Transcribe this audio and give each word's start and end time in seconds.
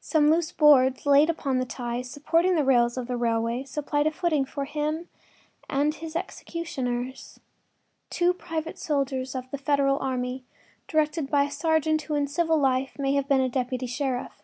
Some 0.00 0.30
loose 0.30 0.50
boards 0.50 1.04
laid 1.04 1.28
upon 1.28 1.58
the 1.58 1.66
ties 1.66 2.08
supporting 2.10 2.54
the 2.54 2.64
rails 2.64 2.96
of 2.96 3.06
the 3.06 3.18
railway 3.18 3.64
supplied 3.64 4.06
a 4.06 4.10
footing 4.10 4.46
for 4.46 4.64
him 4.64 5.10
and 5.68 5.94
his 5.94 6.16
executioners—two 6.16 8.32
private 8.32 8.78
soldiers 8.78 9.34
of 9.34 9.50
the 9.50 9.58
Federal 9.58 9.98
army, 9.98 10.42
directed 10.86 11.28
by 11.28 11.42
a 11.44 11.50
sergeant 11.50 12.00
who 12.00 12.14
in 12.14 12.26
civil 12.28 12.56
life 12.58 12.92
may 12.98 13.12
have 13.12 13.28
been 13.28 13.42
a 13.42 13.50
deputy 13.50 13.84
sheriff. 13.86 14.42